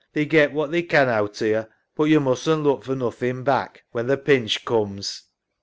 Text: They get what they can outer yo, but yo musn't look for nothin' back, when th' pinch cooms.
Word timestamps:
They 0.13 0.25
get 0.25 0.51
what 0.51 0.71
they 0.71 0.81
can 0.81 1.09
outer 1.09 1.45
yo, 1.45 1.65
but 1.95 2.05
yo 2.05 2.19
musn't 2.19 2.63
look 2.63 2.83
for 2.85 2.95
nothin' 2.95 3.43
back, 3.43 3.83
when 3.91 4.07
th' 4.07 4.25
pinch 4.25 4.65
cooms. 4.65 5.25